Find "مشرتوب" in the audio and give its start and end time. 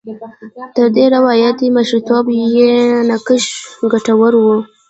1.77-2.25